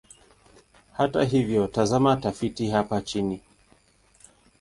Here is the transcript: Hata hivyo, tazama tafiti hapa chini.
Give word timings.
Hata 0.91 1.23
hivyo, 1.23 1.67
tazama 1.67 2.15
tafiti 2.17 2.67
hapa 2.69 3.01
chini. 3.01 3.41